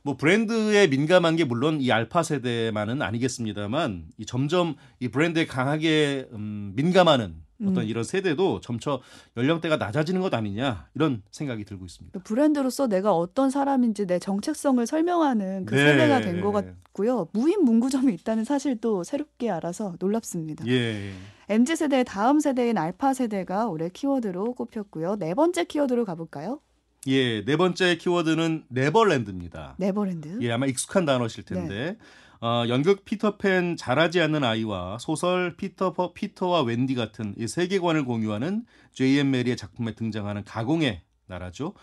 뭐 0.02 0.16
브랜드에 0.16 0.86
민감한 0.86 1.34
게 1.34 1.42
물론 1.42 1.80
이 1.80 1.90
알파 1.90 2.22
세대만은 2.22 3.02
아니겠습니다만 3.02 4.04
이 4.18 4.24
점점 4.24 4.76
이 5.00 5.08
브랜드에 5.08 5.46
강하게 5.46 6.28
음, 6.32 6.74
민감하는 6.76 7.34
어떤 7.62 7.78
음. 7.78 7.88
이런 7.88 8.04
세대도 8.04 8.60
점차 8.60 8.98
연령대가 9.36 9.76
낮아지는 9.78 10.20
것 10.20 10.32
아니냐 10.32 10.86
이런 10.94 11.22
생각이 11.32 11.64
들고 11.64 11.86
있습니다. 11.86 12.20
브랜드로서 12.20 12.86
내가 12.86 13.12
어떤 13.12 13.50
사람인지 13.50 14.06
내 14.06 14.20
정체성을 14.20 14.86
설명하는 14.86 15.66
그 15.66 15.74
네. 15.74 15.86
세대가 15.86 16.20
된 16.20 16.40
것 16.40 16.52
같고요. 16.52 17.26
무인 17.32 17.64
문구점이 17.64 18.14
있다는 18.14 18.44
사실도 18.44 19.02
새롭게 19.02 19.50
알아서 19.50 19.96
놀랍습니다. 19.98 20.64
예. 20.68 21.10
MZ 21.50 21.74
세대의 21.74 22.04
다음 22.04 22.38
세대인 22.38 22.78
알파 22.78 23.12
세대가 23.12 23.66
올해 23.66 23.88
키워드로 23.88 24.54
꼽혔고요. 24.54 25.16
네 25.16 25.34
번째 25.34 25.64
키워드로 25.64 26.04
가볼까요? 26.04 26.60
예, 27.08 27.44
네 27.44 27.56
번째 27.56 27.96
키워드는 27.96 28.66
네버랜드입니다. 28.68 29.74
네버랜드. 29.76 30.38
예, 30.42 30.52
아마 30.52 30.66
익숙한 30.66 31.04
단어실 31.04 31.44
텐데 31.44 31.98
어, 32.40 32.62
연극 32.68 33.04
피터팬 33.04 33.76
자라지 33.76 34.20
않는 34.20 34.44
아이와 34.44 34.98
소설 35.00 35.56
피터 35.56 36.12
피터와 36.14 36.62
웬디 36.62 36.94
같은 36.94 37.34
이 37.36 37.48
세계관을 37.48 38.04
공유하는 38.04 38.64
J.M. 38.92 39.32
배리의 39.32 39.56
작품에 39.56 39.96
등장하는 39.96 40.44
가공의 40.44 41.02
나라죠. 41.26 41.74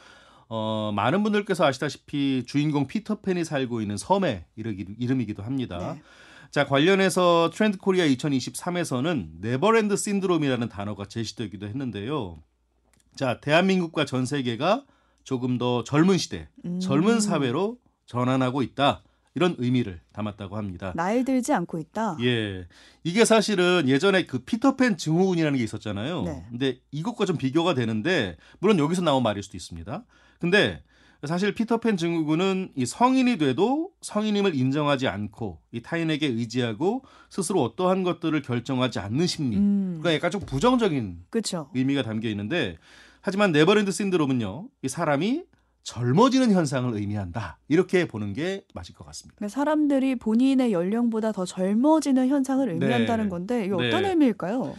어, 0.47 0.93
많은 0.95 1.23
분들께서 1.23 1.65
아시다시피 1.65 2.45
주인공 2.47 2.87
피터팬이 2.87 3.43
살고 3.43 3.81
있는 3.81 3.97
섬의 3.97 4.45
이름이기도 4.55 5.43
합니다. 5.43 5.95
네. 5.95 6.01
자, 6.51 6.65
관련해서 6.65 7.51
트렌드 7.53 7.77
코리아 7.77 8.05
2023에서는 8.05 9.39
네버랜드 9.41 9.95
신드롬이라는 9.95 10.69
단어가 10.69 11.05
제시되기도 11.05 11.67
했는데요. 11.67 12.41
자, 13.15 13.39
대한민국과 13.41 14.05
전 14.05 14.25
세계가 14.25 14.85
조금 15.23 15.57
더 15.57 15.83
젊은 15.83 16.17
시대, 16.17 16.47
음. 16.65 16.79
젊은 16.79 17.19
사회로 17.19 17.77
전환하고 18.05 18.61
있다. 18.61 19.03
이런 19.35 19.55
의미를 19.59 20.01
담았다고 20.13 20.57
합니다. 20.57 20.93
나이 20.95 21.23
들지 21.23 21.53
않고 21.53 21.77
있다. 21.77 22.17
예. 22.21 22.65
이게 23.03 23.23
사실은 23.23 23.83
예전에 23.87 24.25
그 24.25 24.39
피터팬 24.39 24.97
증후군이라는 24.97 25.57
게 25.59 25.63
있었잖아요. 25.63 26.23
네. 26.23 26.45
근데 26.49 26.79
이것과 26.89 27.25
좀 27.25 27.37
비교가 27.37 27.75
되는데 27.75 28.35
물론 28.57 28.79
여기서 28.79 29.03
나온 29.03 29.21
말일 29.21 29.43
수도 29.43 29.55
있습니다. 29.55 30.03
근데 30.39 30.81
사실 31.25 31.53
피터팬 31.55 31.97
증후군은 31.97 32.71
이 32.75 32.85
성인이 32.85 33.37
돼도 33.37 33.91
성인임을 34.01 34.55
인정하지 34.55 35.07
않고 35.07 35.59
이 35.71 35.81
타인에게 35.81 36.27
의지하고 36.27 37.03
스스로 37.29 37.63
어떠한 37.63 38.03
것들을 38.03 38.39
결정하지 38.41 38.99
않는 38.99 39.25
심리. 39.25 39.57
음. 39.57 39.97
그러니까 39.99 40.13
약간 40.13 40.31
좀 40.31 40.41
부정적인 40.41 41.23
그렇죠. 41.29 41.69
의미가 41.73 42.03
담겨 42.03 42.29
있는데 42.29 42.77
하지만 43.21 43.51
네버랜드 43.51 43.91
신드롬은요. 43.91 44.69
이 44.83 44.87
사람이 44.87 45.43
젊어지는 45.83 46.51
현상을 46.51 46.93
의미한다. 46.93 47.59
이렇게 47.69 48.07
보는 48.07 48.33
게 48.33 48.63
맞을 48.73 48.93
것 48.93 49.05
같습니다. 49.05 49.35
그러니까 49.37 49.53
사람들이 49.53 50.15
본인의 50.15 50.73
연령보다 50.73 51.31
더 51.31 51.45
젊어지는 51.45 52.27
현상을 52.27 52.69
의미한다는 52.69 53.25
네. 53.25 53.29
건데 53.29 53.65
이게 53.65 53.73
어떤 53.73 54.03
네. 54.03 54.09
의미일까요? 54.09 54.75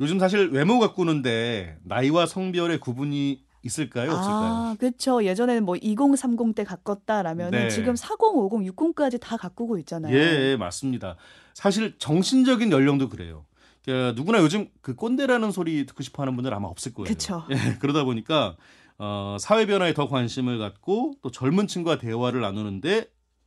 요즘 0.00 0.18
사실 0.18 0.50
외모 0.50 0.78
가꾸는데 0.78 1.78
나이와 1.82 2.26
성별의 2.26 2.78
구분이 2.80 3.42
있을까요? 3.62 4.10
없을까요? 4.12 4.52
아, 4.52 4.76
그렇죠. 4.78 5.24
예전에는 5.24 5.64
뭐 5.64 5.76
2030 5.76 6.54
때 6.54 6.64
가꿨다라면 6.64 7.50
네. 7.50 7.68
지금 7.68 7.94
40, 7.96 8.20
50, 8.22 8.74
60까지 8.74 9.20
다 9.20 9.36
가꾸고 9.36 9.78
있잖아요. 9.78 10.14
예, 10.14 10.56
맞습니다. 10.56 11.16
사실 11.54 11.98
정신적인 11.98 12.72
연령도 12.72 13.08
그래요. 13.08 13.44
그러니까 13.84 14.14
누구나 14.14 14.38
요즘 14.40 14.68
그 14.80 14.94
꼰대라는 14.94 15.52
소리 15.52 15.84
듣고 15.86 16.02
싶어 16.02 16.22
하는 16.22 16.34
분들 16.36 16.52
아마 16.54 16.68
없을 16.68 16.94
거예요. 16.94 17.08
그쵸. 17.08 17.44
예, 17.50 17.78
그러다 17.80 18.04
보니까 18.04 18.56
어, 18.98 19.36
사회 19.40 19.66
변화에 19.66 19.94
더 19.94 20.08
관심을 20.08 20.58
갖고 20.58 21.14
또 21.22 21.30
젊은 21.30 21.66
층과 21.66 21.98
대화를 21.98 22.40
나누는데 22.40 23.06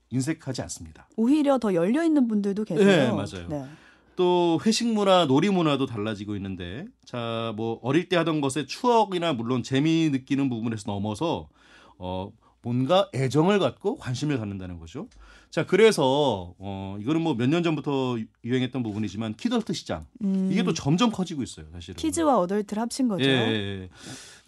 인색하지 0.09 0.61
않습니다. 0.63 1.07
오히려 1.15 1.57
더 1.57 1.73
열려 1.73 2.03
있는 2.03 2.27
분들도 2.27 2.63
계세요. 2.65 2.85
네, 2.85 3.07
맞아요. 3.11 3.47
네. 3.47 3.65
또 4.15 4.59
회식 4.65 4.87
문화, 4.93 5.25
놀이 5.25 5.49
문화도 5.49 5.85
달라지고 5.85 6.35
있는데 6.35 6.85
자, 7.05 7.53
뭐 7.55 7.79
어릴 7.81 8.09
때 8.09 8.15
하던 8.17 8.41
것에 8.41 8.65
추억이나 8.65 9.33
물론 9.33 9.63
재미 9.63 10.09
느끼는 10.11 10.49
부분에서 10.49 10.91
넘어서 10.91 11.49
어 11.97 12.31
뭔가 12.61 13.09
애정을 13.13 13.59
갖고 13.59 13.97
관심을 13.97 14.37
갖는다는 14.37 14.79
거죠. 14.79 15.07
자, 15.51 15.65
그래서 15.65 16.53
어 16.57 16.97
이거는 17.01 17.21
뭐 17.21 17.33
몇 17.35 17.47
년 17.49 17.61
전부터 17.61 18.17
유행했던 18.45 18.81
부분이지만 18.83 19.33
키덜트 19.35 19.73
시장 19.73 20.05
음, 20.23 20.49
이게 20.51 20.63
또 20.63 20.73
점점 20.73 21.11
커지고 21.11 21.43
있어요, 21.43 21.65
사실은. 21.73 21.95
키즈와 21.97 22.39
어덜트를 22.39 22.81
합친 22.81 23.07
거죠. 23.09 23.25
예, 23.25 23.29
예, 23.29 23.81
예. 23.83 23.89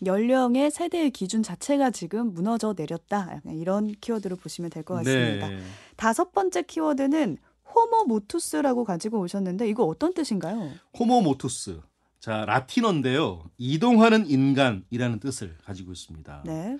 연령의 0.05 0.71
세대의 0.71 1.11
기준 1.11 1.43
자체가 1.43 1.91
지금 1.91 2.33
무너져 2.33 2.73
내렸다. 2.77 3.41
이런 3.53 3.93
키워드로 3.99 4.37
보시면 4.37 4.69
될 4.69 4.83
것 4.83 4.95
같습니다. 4.95 5.49
네. 5.49 5.59
다섯 5.97 6.31
번째 6.31 6.61
키워드는 6.63 7.37
호모 7.75 8.05
모투스라고 8.05 8.83
가지고 8.85 9.19
오셨는데 9.19 9.67
이거 9.67 9.83
어떤 9.83 10.13
뜻인가요? 10.13 10.71
호모 10.97 11.21
모투스. 11.21 11.81
자, 12.19 12.45
라틴어인데요. 12.45 13.43
이동하는 13.57 14.27
인간이라는 14.27 15.19
뜻을 15.19 15.57
가지고 15.65 15.91
있습니다. 15.91 16.43
네. 16.45 16.77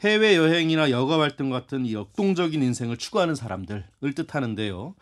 해외 0.00 0.34
여행이나 0.36 0.90
여가 0.90 1.20
활동 1.20 1.50
같은 1.50 1.84
이 1.84 1.92
역동적인 1.92 2.62
인생을 2.62 2.96
추구하는 2.96 3.34
사람들을 3.34 3.84
뜻하는데요. 4.16 4.94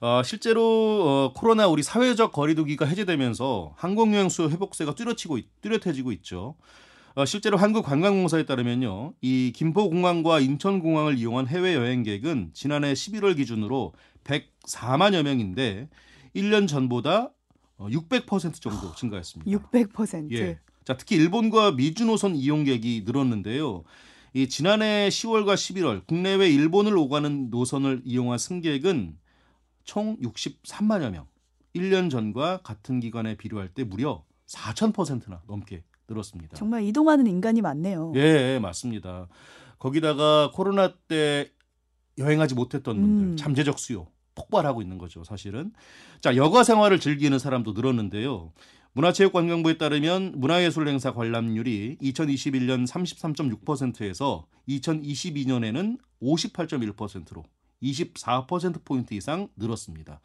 어, 0.00 0.22
실제로 0.24 0.62
어, 0.62 1.32
코로나 1.34 1.66
우리 1.68 1.82
사회적 1.82 2.32
거리두기가 2.32 2.84
해제되면서 2.84 3.72
항공여행 3.76 4.28
수요 4.28 4.50
회복세가 4.50 4.94
뚜렷치고 4.94 5.38
있- 5.38 5.48
뚜렷해지고 5.62 6.12
있죠. 6.12 6.54
어, 7.14 7.24
실제로 7.24 7.56
한국관광공사에 7.56 8.44
따르면요, 8.46 9.14
이 9.20 9.52
김포공항과 9.54 10.40
인천공항을 10.40 11.18
이용한 11.18 11.46
해외 11.46 11.74
여행객은 11.74 12.50
지난해 12.52 12.92
11월 12.94 13.36
기준으로 13.36 13.92
104만여 14.24 15.22
명인데 15.22 15.88
1년 16.34 16.68
전보다 16.68 17.30
어, 17.76 17.88
600% 17.88 18.60
정도 18.60 18.94
증가했습니다. 18.94 19.50
600%. 19.50 20.32
예. 20.32 20.58
자, 20.84 20.96
특히 20.96 21.16
일본과 21.16 21.72
미주 21.72 22.04
노선 22.06 22.34
이용객이 22.34 23.02
늘었는데요. 23.06 23.84
이 24.34 24.48
지난해 24.48 25.08
10월과 25.08 25.54
11월 25.54 26.06
국내외 26.06 26.48
일본을 26.48 26.96
오가는 26.96 27.50
노선을 27.50 28.02
이용한 28.04 28.38
승객은 28.38 29.18
총 29.84 30.16
63만여 30.20 31.10
명. 31.10 31.26
1년 31.74 32.10
전과 32.10 32.58
같은 32.62 33.00
기간에 33.00 33.36
비교할 33.36 33.68
때 33.68 33.84
무려 33.84 34.24
4,000%나 34.46 35.42
넘게 35.46 35.84
늘었습니다. 36.08 36.56
정말 36.56 36.82
이동하는 36.84 37.26
인간이 37.26 37.60
많네요. 37.60 38.12
예, 38.16 38.58
맞습니다. 38.60 39.28
거기다가 39.78 40.50
코로나 40.52 40.94
때 40.94 41.50
여행하지 42.18 42.54
못했던 42.54 43.00
분들 43.00 43.26
음. 43.26 43.36
잠재적 43.36 43.78
수요 43.78 44.06
폭발하고 44.34 44.82
있는 44.82 44.98
거죠, 44.98 45.24
사실은. 45.24 45.72
자, 46.20 46.36
여가 46.36 46.64
생활을 46.64 47.00
즐기는 47.00 47.38
사람도 47.38 47.72
늘었는데요. 47.72 48.52
문화체육관광부에 48.94 49.78
따르면 49.78 50.34
문화예술 50.36 50.86
행사 50.88 51.12
관람률이 51.12 51.98
2021년 52.02 52.86
33.6%에서 52.86 54.46
2022년에는 54.68 55.98
58.1%로 56.22 57.44
24% 57.82 58.84
포인트 58.84 59.14
이상 59.14 59.48
늘었습니다. 59.56 60.20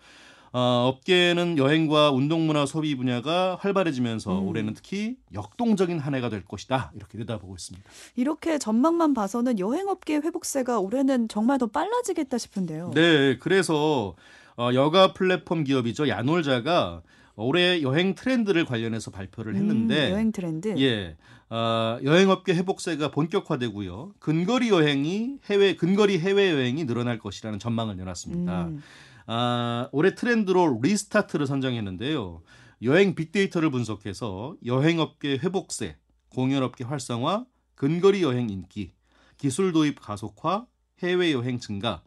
어, 0.54 0.88
업계는 0.94 1.58
여행과 1.58 2.12
운동문화 2.12 2.66
소비 2.66 2.96
분야가 2.96 3.58
활발해지면서 3.60 4.40
음. 4.40 4.48
올해는 4.48 4.74
특히 4.74 5.18
역동적인 5.34 6.00
한 6.00 6.16
해가 6.16 6.30
될 6.30 6.46
것이다 6.46 6.92
이렇게 6.96 7.18
내다보고 7.18 7.56
있습니다. 7.56 7.90
이렇게 8.16 8.58
전망만 8.58 9.14
봐서는 9.14 9.60
여행업계 9.60 10.18
회복세가 10.18 10.80
올해는 10.80 11.28
정말 11.28 11.58
더 11.58 11.68
빨라지겠다 11.68 12.38
싶은데요. 12.38 12.92
네, 12.94 13.38
그래서 13.40 14.16
어, 14.58 14.70
여가 14.74 15.14
플랫폼 15.14 15.64
기업이죠 15.64 16.08
야놀자가 16.08 17.02
올해 17.36 17.84
여행 17.84 18.16
트렌드를 18.16 18.66
관련해서 18.66 19.12
발표를 19.12 19.56
했는데 19.56 20.08
음, 20.08 20.14
여행 20.14 20.32
트렌드. 20.32 20.74
예, 20.80 21.16
어, 21.50 22.00
여행업계 22.04 22.56
회복세가 22.56 23.12
본격화되고요. 23.12 24.14
근거리 24.20 24.70
여행이 24.70 25.38
해외 25.50 25.76
근거리 25.76 26.20
해외 26.20 26.52
여행이 26.52 26.86
늘어날 26.86 27.20
것이라는 27.20 27.60
전망을 27.60 27.96
내놨습니다. 27.96 28.66
음, 28.66 28.82
아, 29.28 29.90
올해 29.92 30.16
트렌드로 30.16 30.80
리스타트를 30.82 31.48
선정했는데요. 31.48 32.42
여행 32.84 33.14
빅데이터를 33.14 33.70
분석해서 33.72 34.56
여행업계 34.66 35.40
회복세, 35.40 35.98
공연업계 36.30 36.86
활성화, 36.86 37.46
근거리 37.76 38.24
여행 38.24 38.50
인기, 38.50 38.94
기술 39.38 39.74
도입 39.74 40.00
가속화, 40.00 40.66
해외 41.04 41.34
여행 41.34 41.60
증가, 41.60 42.04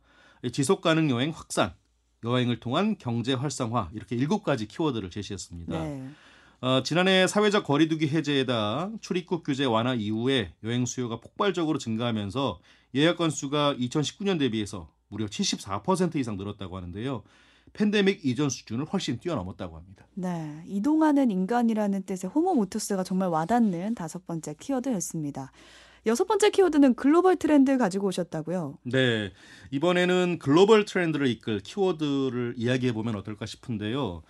지속 0.53 0.81
가능 0.81 1.11
여행 1.11 1.31
확산, 1.31 1.75
여행을 2.25 2.61
통한 2.61 2.97
경제 2.99 3.35
활성화 3.35 3.91
이렇게 3.93 4.17
일곱 4.17 4.43
가지 4.43 4.67
키워드를 4.67 5.11
제시했습니다. 5.11 5.85
네. 5.85 6.11
어, 6.63 6.83
지난해 6.83 7.27
사회적 7.27 7.65
거리두기 7.65 8.09
해제에다 8.09 8.91
출입국 9.01 9.45
규제 9.45 9.65
완화 9.65 9.95
이후에 9.95 10.53
여행 10.63 10.85
수요가 10.85 11.21
폭발적으로 11.21 11.79
증가하면서 11.79 12.61
예약 12.97 13.17
건수가 13.17 13.77
2019년 13.77 14.39
대비해서 14.39 14.91
무려 15.11 15.27
74% 15.27 16.17
이상 16.17 16.37
늘었다고 16.37 16.77
하는데요. 16.77 17.23
팬데믹 17.73 18.25
이전 18.25 18.49
수준을 18.49 18.87
훨씬 18.87 19.19
뛰어넘었다고 19.19 19.77
합니다. 19.77 20.07
네, 20.15 20.63
이동하는 20.67 21.31
인간이라는 21.31 22.03
뜻의 22.03 22.31
호모 22.31 22.55
모투스가 22.55 23.05
정말 23.05 23.29
와닿는 23.29 23.95
다섯 23.95 24.27
번째 24.27 24.55
키워드였습니다. 24.59 25.53
여섯 26.07 26.25
번째 26.25 26.51
키워드는 26.51 26.95
글로벌 26.95 27.37
트렌드 27.37 27.77
가지고 27.77 28.09
오셨다고요. 28.09 28.79
네, 28.85 29.33
이번에는 29.71 30.39
글로벌 30.39 30.85
트렌드를 30.85 31.27
이끌 31.27 31.61
키워드를 31.61 32.55
이야기해 32.57 32.93
보면 32.93 33.17
어떨까 33.17 33.45
싶은데요. 33.47 34.23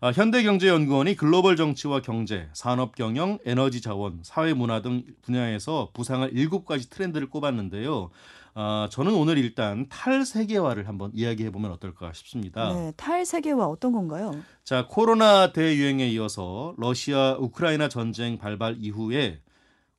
아, 0.00 0.12
현대경제연구원이 0.12 1.16
글로벌 1.16 1.56
정치와 1.56 2.02
경제, 2.02 2.48
산업 2.52 2.94
경영, 2.94 3.38
에너지 3.46 3.80
자원, 3.80 4.20
사회 4.22 4.52
문화 4.52 4.82
등 4.82 5.02
분야에서 5.22 5.92
부상할 5.94 6.30
일곱 6.34 6.66
가지 6.66 6.90
트렌드를 6.90 7.30
꼽았는데요. 7.30 8.10
아, 8.56 8.88
저는 8.92 9.12
오늘 9.14 9.36
일단 9.36 9.88
탈세계화를 9.88 10.86
한번 10.86 11.10
이야기해 11.12 11.50
보면 11.50 11.72
어떨까 11.72 12.12
싶습니다. 12.12 12.72
네, 12.72 12.92
탈세계화 12.96 13.66
어떤 13.66 13.92
건가요? 13.92 14.30
자, 14.62 14.86
코로나 14.88 15.52
대유행에 15.52 16.08
이어서 16.10 16.74
러시아 16.78 17.36
우크라이나 17.38 17.88
전쟁 17.88 18.38
발발 18.38 18.76
이후에 18.78 19.40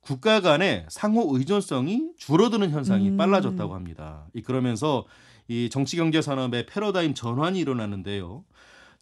국가 0.00 0.40
간의 0.40 0.86
상호 0.88 1.36
의존성이 1.36 2.12
줄어드는 2.16 2.70
현상이 2.70 3.10
음. 3.10 3.16
빨라졌다고 3.18 3.74
합니다. 3.74 4.26
이 4.32 4.40
그러면서 4.40 5.04
이 5.48 5.68
정치 5.68 5.96
경제 5.96 6.22
산업의 6.22 6.66
패러다임 6.66 7.12
전환이 7.12 7.58
일어나는데요. 7.58 8.44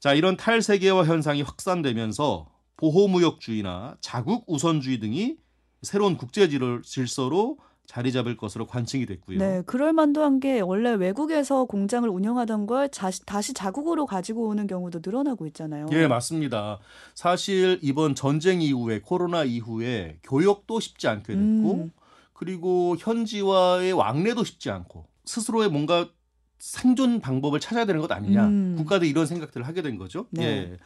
자, 0.00 0.14
이런 0.14 0.36
탈세계화 0.36 1.04
현상이 1.04 1.42
확산되면서 1.42 2.48
보호무역주의나 2.76 3.98
자국 4.00 4.44
우선주의 4.48 4.98
등이 4.98 5.36
새로운 5.82 6.16
국제 6.16 6.48
질서로 6.82 7.58
자리 7.86 8.12
잡을 8.12 8.36
것으로 8.36 8.66
관측이 8.66 9.06
됐고요. 9.06 9.38
네, 9.38 9.62
그럴 9.66 9.92
만도 9.92 10.22
한 10.22 10.40
게 10.40 10.60
원래 10.60 10.90
외국에서 10.92 11.64
공장을 11.64 12.08
운영하던 12.08 12.66
걸 12.66 12.88
다시, 12.88 13.24
다시 13.24 13.52
자국으로 13.54 14.04
가지고 14.06 14.48
오는 14.48 14.66
경우도 14.66 15.00
늘어나고 15.04 15.46
있잖아요. 15.48 15.86
예, 15.92 16.06
맞습니다. 16.08 16.80
사실 17.14 17.78
이번 17.82 18.14
전쟁 18.14 18.60
이후에 18.62 19.00
코로나 19.00 19.44
이후에 19.44 20.18
교역도 20.24 20.80
쉽지 20.80 21.06
않게 21.08 21.34
됐고 21.34 21.74
음. 21.74 21.92
그리고 22.32 22.96
현지와의 22.98 23.92
왕래도 23.92 24.42
쉽지 24.44 24.70
않고 24.70 25.06
스스로의 25.24 25.68
뭔가 25.70 26.10
생존 26.58 27.20
방법을 27.20 27.60
찾아야 27.60 27.84
되는 27.84 28.00
것 28.00 28.10
아니냐. 28.10 28.46
음. 28.46 28.74
국가도 28.76 29.04
이런 29.04 29.26
생각들을 29.26 29.66
하게 29.66 29.82
된 29.82 29.98
거죠. 29.98 30.26
네. 30.30 30.42
예. 30.72 30.76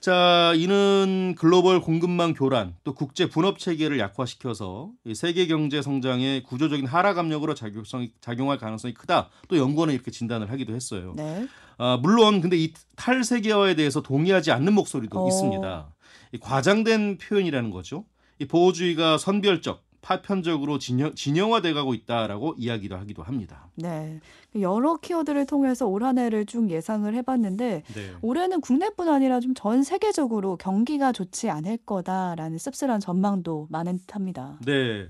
자, 0.00 0.52
이는 0.56 1.34
글로벌 1.38 1.80
공급망 1.80 2.34
교란, 2.34 2.74
또 2.84 2.94
국제 2.94 3.28
분업 3.28 3.58
체계를 3.58 3.98
약화시켜서 3.98 4.90
이 5.04 5.14
세계 5.14 5.46
경제 5.46 5.82
성장에 5.82 6.42
구조적인 6.42 6.86
하락 6.86 7.18
압력으로 7.18 7.54
작용성이 7.54 8.12
작용할 8.20 8.58
가능성이 8.58 8.94
크다. 8.94 9.30
또 9.48 9.56
연구원은 9.56 9.94
이렇게 9.94 10.10
진단을 10.10 10.50
하기도 10.50 10.74
했어요. 10.74 11.14
네. 11.16 11.46
아, 11.78 11.98
물론 12.00 12.40
근데 12.40 12.56
이 12.56 12.72
탈세계화에 12.96 13.74
대해서 13.74 14.02
동의하지 14.02 14.52
않는 14.52 14.72
목소리도 14.74 15.24
어. 15.24 15.28
있습니다. 15.28 15.94
이 16.32 16.38
과장된 16.38 17.18
표현이라는 17.18 17.70
거죠. 17.70 18.04
이 18.38 18.46
보호주의가 18.46 19.18
선별적, 19.18 19.82
파편적으로 20.10 20.78
진영, 20.78 21.16
진영화돼 21.16 21.72
가고 21.72 21.92
있다라고 21.92 22.54
이야기도 22.56 22.94
하기도 22.96 23.24
합니다. 23.24 23.68
네. 23.74 24.20
여러 24.60 24.96
키워드를 24.98 25.46
통해서 25.46 25.86
올 25.88 26.04
한 26.04 26.16
해를 26.18 26.46
쭉 26.46 26.70
예상을 26.70 27.12
해봤는데 27.12 27.82
네. 27.92 28.12
올해는 28.22 28.60
국내뿐 28.60 29.08
아니라 29.08 29.40
좀 29.40 29.52
전 29.56 29.82
세계적으로 29.82 30.56
경기가 30.58 31.10
좋지 31.10 31.50
않을 31.50 31.78
거다라는 31.78 32.56
씁쓸한 32.58 33.00
전망도 33.00 33.66
많은 33.70 33.98
듯합니다. 33.98 34.58
네. 34.64 35.08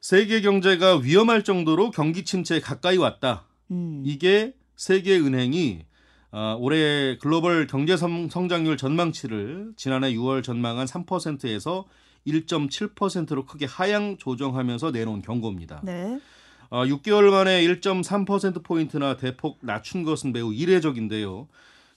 세계 0.00 0.40
경제가 0.40 0.98
위험할 0.98 1.44
정도로 1.44 1.90
경기 1.90 2.24
침체에 2.24 2.60
가까이 2.60 2.96
왔다. 2.96 3.44
음. 3.72 4.02
이게 4.06 4.54
세계은행이 4.76 5.84
아, 6.30 6.56
올해 6.58 7.18
글로벌 7.18 7.66
경제 7.66 7.96
성- 7.98 8.28
성장률 8.30 8.76
전망치를 8.78 9.72
지난해 9.76 10.12
6월 10.14 10.42
전망한 10.42 10.86
3%에서 10.86 11.84
1.7%로 12.26 13.46
크게 13.46 13.66
하향 13.66 14.16
조정하면서 14.18 14.90
내놓은 14.90 15.22
경고입니다. 15.22 15.82
네. 15.84 16.20
아, 16.70 16.84
6개월 16.86 17.30
만에 17.30 17.62
1.3%포인트나 17.66 19.16
대폭 19.16 19.58
낮춘 19.60 20.02
것은 20.02 20.32
매우 20.32 20.52
이례적인데요. 20.52 21.48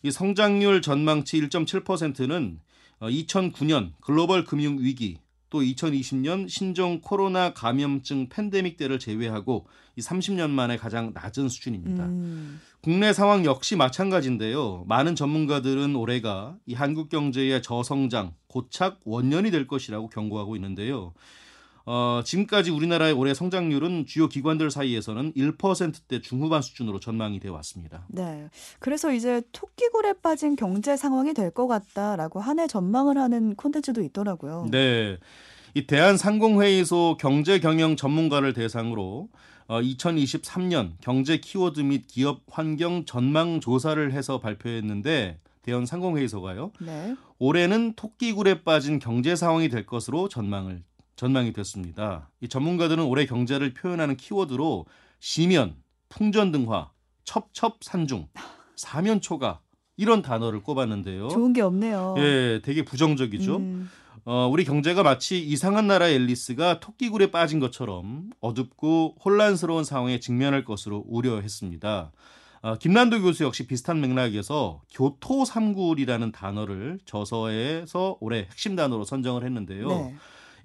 이 0.04 0.12
성장률 0.12 0.82
전망치 0.82 1.42
1.7%는 1.42 2.60
2009년 3.02 3.94
글로벌 4.02 4.44
금융 4.44 4.78
위기 4.80 5.18
또 5.50 5.62
2020년 5.62 6.50
신종 6.50 7.00
코로나 7.02 7.54
감염증 7.54 8.30
팬데믹 8.30 8.78
때를 8.78 9.00
제외하고 9.00 9.68
이 9.96 10.02
30년 10.02 10.50
만에 10.50 10.78
가장 10.78 11.12
낮은 11.14 11.50
수준입니다. 11.50 12.06
음. 12.06 12.60
국내 12.88 13.12
상황 13.12 13.44
역시 13.44 13.76
마찬가지인데요. 13.76 14.86
많은 14.88 15.16
전문가들은 15.16 15.94
올해가 15.98 16.56
이 16.66 16.74
한국 16.74 17.10
경제의 17.10 17.62
저성장, 17.62 18.32
고착 18.48 19.02
원년이 19.04 19.52
될 19.52 19.68
것이라고 19.68 20.08
경고하고 20.08 20.56
있는데요. 20.56 21.14
어, 21.86 22.22
지금까지 22.24 22.72
우리나라의 22.72 23.12
올해 23.12 23.34
성장률은 23.34 24.06
주요 24.06 24.30
기관들 24.30 24.72
사이에서는 24.72 25.34
1%대 25.34 26.22
중후반 26.22 26.62
수준으로 26.62 27.02
전망이 27.02 27.42
되어 27.42 27.52
왔습니다. 27.56 28.06
네. 28.08 28.48
그래서 28.80 29.12
이제 29.12 29.42
토끼굴에 29.52 30.14
빠진 30.24 30.56
경제 30.56 30.96
상황이 30.96 31.34
될 31.34 31.52
것 31.52 31.68
같다라고 31.68 32.40
한 32.40 32.60
해 32.60 32.68
전망을 32.68 33.18
하는 33.18 33.56
콘텐츠도 33.56 34.02
있더라고요. 34.02 34.68
네. 34.72 35.18
이 35.74 35.86
대한상공회의소 35.88 37.18
경제경영 37.20 37.98
전문가를 37.98 38.54
대상으로 38.54 39.28
어, 39.68 39.82
2023년 39.82 40.94
경제 41.02 41.38
키워드 41.38 41.82
및 41.82 42.08
기업 42.08 42.42
환경 42.50 43.06
전망 43.06 43.60
조사를 43.60 44.12
해서 44.14 44.40
발표했는데 44.40 45.40
대한상공회의소가요. 45.62 46.72
네. 46.80 47.16
올해는 47.38 47.94
토끼굴에 47.96 48.64
빠진 48.64 49.00
경제 49.00 49.36
상황이 49.36 49.68
될 49.68 49.86
것으로 49.86 50.30
전망을 50.30 50.84
전망이 51.18 51.52
됐습니다. 51.52 52.30
이 52.40 52.48
전문가들은 52.48 53.04
올해 53.04 53.26
경제를 53.26 53.74
표현하는 53.74 54.16
키워드로 54.16 54.86
시면, 55.20 55.76
풍전등화, 56.10 56.92
첩첩산중, 57.26 58.28
사면초가 58.78 59.60
이런 59.98 60.22
단어를 60.22 60.62
꼽았는데요. 60.62 61.28
좋은 61.28 61.52
게 61.52 61.62
없네요. 61.62 62.16
예, 62.20 62.62
되게 62.64 62.86
부정적이죠. 62.86 63.58
음. 63.58 63.90
어, 64.30 64.46
우리 64.52 64.66
경제가 64.66 65.04
마치 65.04 65.40
이상한 65.40 65.88
나라 65.88 66.10
앨리스가 66.10 66.82
토끼굴에 66.82 67.32
빠진 67.32 67.62
것처럼 67.62 68.30
어둡고 68.42 69.16
혼란스러운 69.24 69.86
상황에 69.86 70.20
직면할 70.20 70.66
것으로 70.66 71.06
우려했습니다. 71.08 72.12
어, 72.62 72.76
김난도 72.76 73.22
교수 73.22 73.46
역시 73.46 73.68
비슷한 73.68 74.02
맥락에서 74.02 74.82
교토 74.92 75.46
삼굴이라는 75.46 76.34
단어를 76.34 77.00
저서에서 77.06 78.18
올해 78.20 78.40
핵심 78.52 78.76
단어로 78.76 79.06
선정을 79.06 79.46
했는데요. 79.46 79.88
네. 79.88 80.16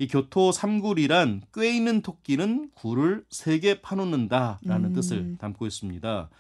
이 0.01 0.09
교토 0.09 0.51
삼굴이란 0.51 1.43
꽤 1.55 1.73
있는 1.73 2.03
토끼는 2.03 2.71
굴을 2.75 3.23
세 3.31 3.61
개 3.61 3.81
파놓는다라는 3.81 4.87
음. 4.87 4.93
뜻을 4.93 5.37
담고 5.39 5.69
있습니다. 5.69 6.31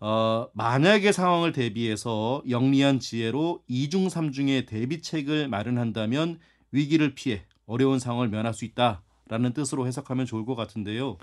어, 0.00 0.48
만약의 0.54 1.12
상황을 1.12 1.52
대비해서 1.52 2.42
영리한 2.48 2.98
지혜로 2.98 3.62
이중 3.68 4.08
삼중의 4.08 4.66
대비책을 4.66 5.46
마련한다면 5.46 6.40
위기를 6.74 7.14
피해 7.14 7.42
어려운 7.66 7.98
상황을 7.98 8.28
면할 8.28 8.52
수 8.52 8.64
있다라는 8.64 9.52
뜻으로 9.54 9.86
해석하면 9.86 10.26
좋을 10.26 10.44
것 10.44 10.54
같은데요. 10.54 11.16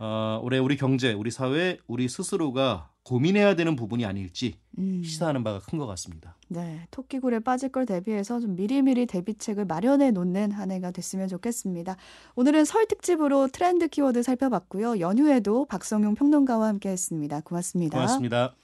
어, 0.00 0.38
올해 0.42 0.58
우리 0.58 0.76
경제, 0.76 1.12
우리 1.12 1.30
사회, 1.30 1.78
우리 1.88 2.08
스스로가 2.08 2.90
고민해야 3.02 3.56
되는 3.56 3.74
부분이 3.74 4.04
아닐지 4.04 4.58
음. 4.78 5.02
시사하는 5.02 5.42
바가 5.42 5.60
큰 5.60 5.78
것 5.78 5.86
같습니다. 5.86 6.36
네, 6.48 6.86
토끼굴에 6.90 7.40
빠질 7.40 7.70
걸 7.70 7.86
대비해서 7.86 8.38
좀 8.38 8.54
미리미리 8.54 9.06
대비책을 9.06 9.64
마련해 9.64 10.10
놓는 10.10 10.52
한 10.52 10.70
해가 10.70 10.90
됐으면 10.90 11.26
좋겠습니다. 11.28 11.96
오늘은 12.36 12.64
설 12.64 12.86
특집으로 12.86 13.48
트렌드 13.48 13.88
키워드 13.88 14.22
살펴봤고요. 14.22 15.00
연휴에도 15.00 15.64
박성용 15.64 16.14
평론가와 16.14 16.68
함께했습니다. 16.68 17.40
고맙습니다. 17.40 17.96
고맙습니다. 17.96 18.54